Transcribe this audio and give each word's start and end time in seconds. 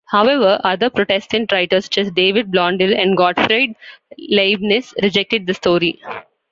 However, 0.07 0.59
other 0.63 0.89
Protestant 0.89 1.51
writers, 1.51 1.85
such 1.85 1.99
as 1.99 2.09
David 2.09 2.49
Blondel 2.49 2.91
and 2.91 3.15
Gottfried 3.15 3.75
Leibniz, 4.17 4.95
rejected 5.03 5.45
the 5.45 5.53
story. 5.53 6.01